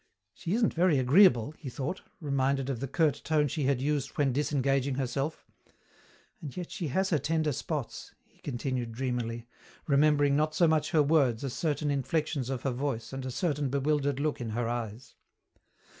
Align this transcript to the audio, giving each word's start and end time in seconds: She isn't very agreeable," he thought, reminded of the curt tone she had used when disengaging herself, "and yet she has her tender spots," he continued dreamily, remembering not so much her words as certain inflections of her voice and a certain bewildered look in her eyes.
She 0.33 0.55
isn't 0.55 0.73
very 0.73 0.97
agreeable," 0.97 1.53
he 1.59 1.69
thought, 1.69 2.01
reminded 2.19 2.71
of 2.71 2.79
the 2.79 2.87
curt 2.87 3.21
tone 3.23 3.47
she 3.47 3.65
had 3.65 3.79
used 3.79 4.09
when 4.17 4.33
disengaging 4.33 4.95
herself, 4.95 5.45
"and 6.41 6.57
yet 6.57 6.71
she 6.71 6.87
has 6.87 7.11
her 7.11 7.19
tender 7.19 7.51
spots," 7.51 8.15
he 8.25 8.39
continued 8.41 8.93
dreamily, 8.93 9.45
remembering 9.85 10.35
not 10.35 10.55
so 10.55 10.67
much 10.67 10.89
her 10.89 11.03
words 11.03 11.43
as 11.43 11.53
certain 11.53 11.91
inflections 11.91 12.49
of 12.49 12.63
her 12.63 12.71
voice 12.71 13.13
and 13.13 13.27
a 13.27 13.29
certain 13.29 13.69
bewildered 13.69 14.19
look 14.19 14.41
in 14.41 14.49
her 14.49 14.67
eyes. 14.67 15.13